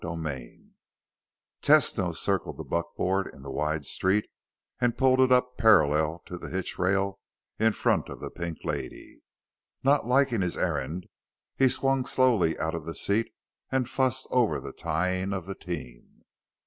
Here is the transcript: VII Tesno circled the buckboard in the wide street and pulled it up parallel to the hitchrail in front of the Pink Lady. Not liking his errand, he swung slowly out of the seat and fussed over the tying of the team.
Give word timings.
VII 0.03 0.71
Tesno 1.61 2.15
circled 2.17 2.57
the 2.57 2.63
buckboard 2.63 3.27
in 3.31 3.43
the 3.43 3.51
wide 3.51 3.85
street 3.85 4.25
and 4.79 4.97
pulled 4.97 5.19
it 5.19 5.31
up 5.31 5.57
parallel 5.59 6.23
to 6.25 6.39
the 6.39 6.47
hitchrail 6.49 7.19
in 7.59 7.71
front 7.71 8.09
of 8.09 8.19
the 8.19 8.31
Pink 8.31 8.63
Lady. 8.65 9.21
Not 9.83 10.07
liking 10.07 10.41
his 10.41 10.57
errand, 10.57 11.05
he 11.55 11.69
swung 11.69 12.07
slowly 12.07 12.57
out 12.57 12.73
of 12.73 12.87
the 12.87 12.95
seat 12.95 13.31
and 13.71 13.87
fussed 13.87 14.25
over 14.31 14.59
the 14.59 14.73
tying 14.73 15.33
of 15.33 15.45
the 15.45 15.53
team. 15.53 16.23